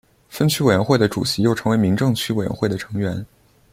[0.29, 3.23] 分区委员会的主席又成为民政区委员会的成员。